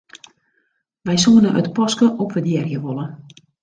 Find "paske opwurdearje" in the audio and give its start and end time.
1.77-2.77